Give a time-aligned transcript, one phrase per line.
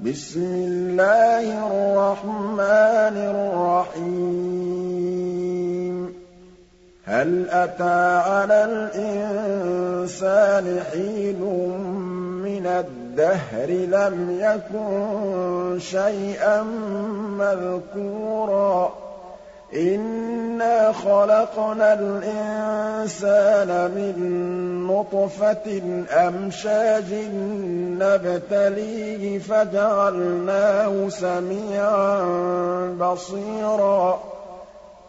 [0.00, 6.14] بِسْمِ اللَّهِ الرَّحْمَٰنِ الرَّحِيمِ.
[7.04, 11.40] هَلْ أَتَىٰ عَلَى الْإِنسَانِ حِينٌ
[12.44, 16.62] مِّنَ الدَّهْرِ لَمْ يَكُن شَيْئًا
[17.38, 19.07] مَّذْكُورًا؟
[19.74, 24.16] إِنَّا خَلَقْنَا الْإِنسَانَ مِن
[24.86, 27.12] نُّطْفَةٍ أَمْشَاجٍ
[27.98, 32.22] نَّبْتَلِيهِ فَجَعَلْنَاهُ سَمِيعًا
[33.00, 34.20] بَصِيرًا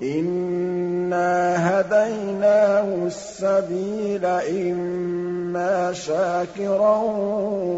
[0.01, 6.97] إِنَّا هَدَيْنَاهُ السَّبِيلَ إِمَّا شَاكِرًا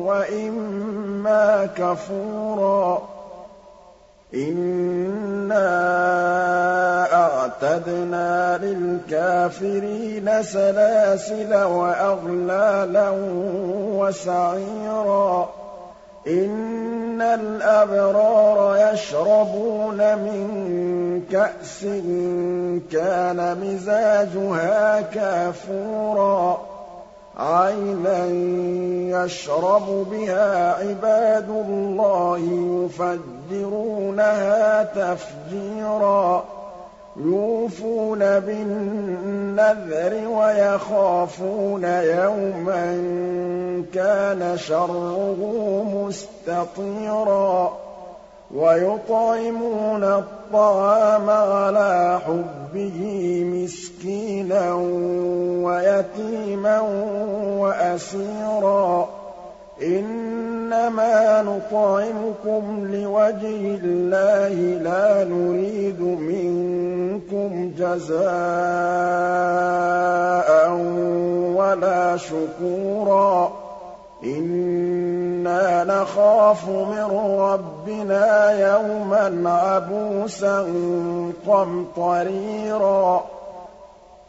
[0.06, 3.21] وَإِمَّا كَفُورًا
[4.34, 5.68] إِنَّا
[7.14, 13.10] أَعْتَدْنَا لِلْكَافِرِينَ سَلَاسِلَ وَأَغْلَالًا
[14.00, 15.50] وَسَعِيرًا
[16.28, 21.82] إِنَّ الْأَبْرَارَ يَشْرَبُونَ مِن كَأْسٍ
[22.92, 26.71] كَانَ مِزَاجُهَا كَافُورًا
[27.42, 28.26] عَيْنًا
[29.24, 32.40] يَشْرَبُ بِهَا عِبَادُ اللَّهِ
[33.52, 36.44] يُفَجِّرُونَهَا تَفْجِيرًا
[37.18, 42.86] يُوفُونَ بِالنَّذْرِ وَيَخَافُونَ يَوْمًا
[43.94, 45.38] كَانَ شَرُّهُ
[45.96, 47.78] مُسْتَطِيرًا
[48.56, 54.74] وَيُطْعِمُونَ الطَّعَامَ عَلَىٰ حُبِّهِ مِسْكِينًا
[55.64, 56.80] وَيَتِيمًا
[57.60, 59.10] وَأَسِيرًا.
[59.84, 68.22] إِنَّمَا نُطْعِمُكُمْ لِوَجْهِ اللَّهِ لَا نُرِيدُ مِنكُمْ جَزَاءً
[71.56, 73.71] وَلَا شُكُورًا.
[74.24, 80.66] إِنَّا نَخَافُ مِن رَّبِّنَا يَوْمًا عَبُوسًا
[81.48, 83.24] قَمْطَرِيرًا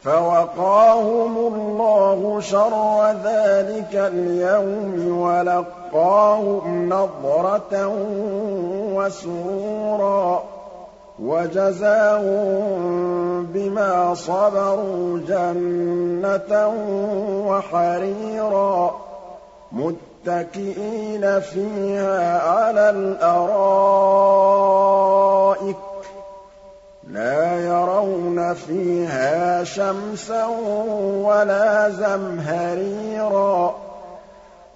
[0.03, 7.93] فَوَقَاهُمُ اللَّهُ شَرَّ ذَٰلِكَ الْيَوْمِ وَلَقَّاهُمْ نَضْرَةً
[8.95, 10.43] وَسُرُورًا
[11.23, 12.53] وَجَزَاهُم
[13.55, 16.69] بِمَا صَبَرُوا جَنَّةً
[17.47, 18.95] وَحَرِيرًا
[19.73, 23.77] مُّتَّكِئِينَ فِيهَا عَلَى الْأَرَائِكِ
[25.77, 25.79] ۖ
[27.11, 30.47] لَا يَرَوْنَ فِيهَا شَمْسًا
[31.25, 33.75] وَلَا زَمْهَرِيرًا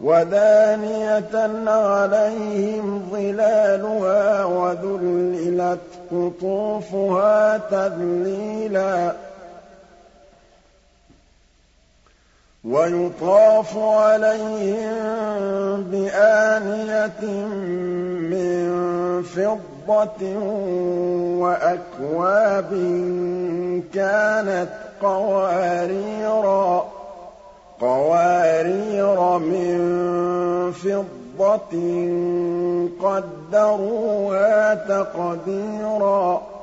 [0.00, 5.80] وَدَانِيَةً عَلَيْهِمْ ظِلَالُهَا وَذُلِّلَتْ
[6.12, 9.12] قُطُوفُهَا تَذْلِيلًا.
[12.70, 14.94] وَيُطَافُ عَلَيْهِم
[15.90, 17.24] بِآنِيَةٍ
[18.32, 18.66] مِّن
[19.22, 20.22] فِضَّةٍ
[21.42, 22.70] وَأَكْوَابٍ
[23.94, 24.68] كَانَتْ
[25.02, 26.84] قَوَارِيرَا
[27.80, 29.78] قَوَارِيرَ مِن
[30.72, 31.74] فِضَّةٍ
[33.02, 36.55] قَدَّرُوهَا تَقْدِيرًا.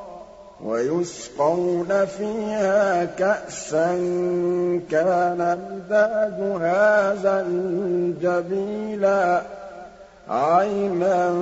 [0.65, 3.87] وَيُسْقَوْنَ فِيهَا كَأْسًا
[4.91, 9.41] كَانَ مِزَاجُهَا زَنجَبِيلًا
[10.29, 11.33] عَيْنًا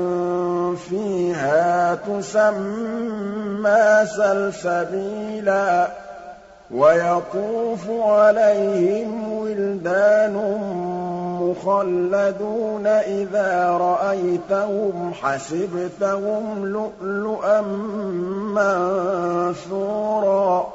[0.89, 5.87] فِيهَا تُسَمَّىٰ سَلْسَبِيلًا
[6.75, 10.35] وَيَطُوفُ عَلَيْهِمْ وِلْدَانٌ
[11.41, 17.61] مُّخَلَّدُونَ إِذَا رَأَيْتَهُمْ حَسِبْتَهُمْ لُؤْلُؤًا
[19.51, 20.67] مَّنثُورًا.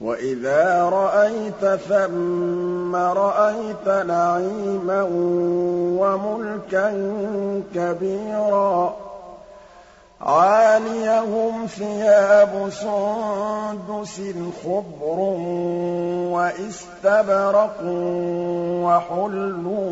[0.00, 5.02] وَإِذَا رَأَيْتَ ثَمَّ رَأَيْتَ نَعِيمًا
[6.00, 6.90] وَمُلْكًا
[7.74, 8.96] كَبِيرًا.
[10.24, 14.20] عَالِيَهُمْ ثِيَابُ سُندُسٍ
[14.64, 15.18] خُضْرٌ
[16.32, 17.78] وَإِسْتَبْرَقٌ
[18.84, 19.84] وَحُلُّوا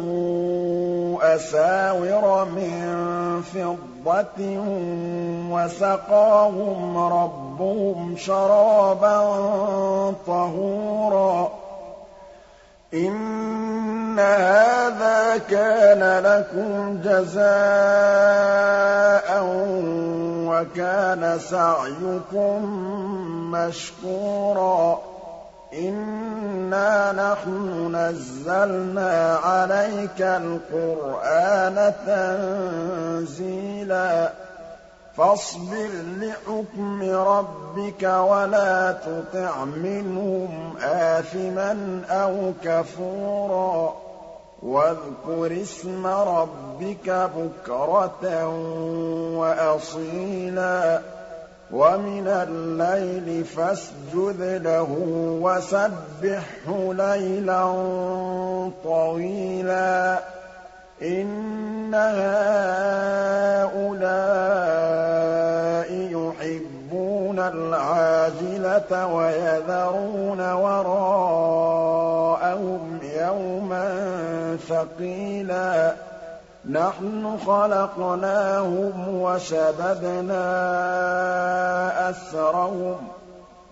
[1.34, 4.41] أَسَاوِرَ مِن فِضَّةٍ
[5.53, 9.16] وَسَقَاهُمْ رَبُّهُمْ شَرَابًا
[10.27, 11.53] طَهُورًا.
[12.95, 17.42] إِنَّ هَٰذَا كَانَ لَكُمْ جَزَاءً
[20.53, 22.65] وَكَانَ سَعْيُكُم
[23.51, 24.99] مَّشْكُورًا.
[25.75, 34.33] إِنَّا نَحْنُ نَزَّلْنَا عَلَيْكَ الْقُرْآنَ تَنزِيلًا.
[35.16, 35.89] فَاصْبِرْ
[36.21, 44.11] لِحُكْمِ رَبِّكَ وَلَا تُطِعْ مِنْهُمْ آثِمًا أَوْ كَفُورًا.
[44.62, 48.47] وَاذْكُرِ اسْمَ رَبِّكَ بُكْرَةً
[49.36, 51.00] وَأَصِيلًا
[51.72, 54.97] وَمِنَ اللَّيْلِ فَاسْجُدْ لَهُ
[55.42, 57.64] وَسَبِّحْهُ لَيْلًا
[58.84, 60.18] طَوِيلًا
[61.03, 63.72] إِنَّ هَٰؤُلَاءِ
[65.92, 71.52] يُحِبُّونَ الْعَاجِلَةَ وَيَذَرُونَ وَرَاءَهُمْ
[74.57, 75.95] ثَقِيلًا.
[76.71, 80.41] نَحْنُ خَلَقْنَاهُمْ وَشَدَدْنَا
[82.10, 83.01] أَسْرَهُمْ ۖ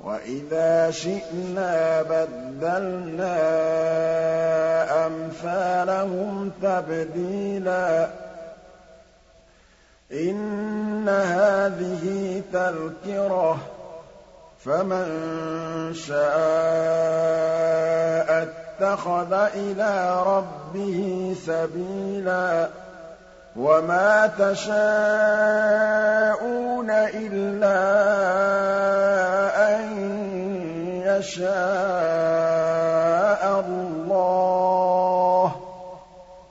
[0.05, 3.37] وَإِذَا شِئْنَا بَدَّلْنَا
[5.07, 8.09] أَمْثَالَهُمْ تَبْدِيلًا.
[10.13, 13.59] إِنَّ هَٰذِهِ تَذْكِرَةٌ ۖ
[14.65, 15.09] فَمَن
[15.95, 16.21] شَاءَ
[18.83, 22.69] اتَّخَذَ إِلَىٰ رَبِّهِ سَبِيلًا
[23.57, 24.81] وَمَا تَشَاءُونَ
[26.91, 27.81] إِلَّا
[29.77, 29.83] أَن
[31.05, 31.51] يَشَاءَ
[33.61, 35.53] اللَّهُ ۚ.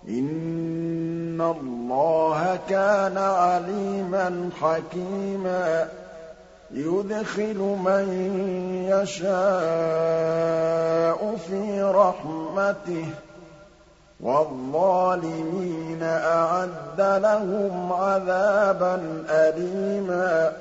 [0.10, 5.99] إِنَّ اللَّهَ كَانَ عَلِيمًا حَكِيمًا.
[6.72, 8.06] يُدْخِلُ مَن
[8.90, 9.30] يَشَاءُ
[11.48, 13.14] فِي رَحْمَتِهِ ۚ
[14.20, 20.54] وَالظَّالِمِينَ أَعَدَّ لَهُمْ عَذَابًا أَلِيمًا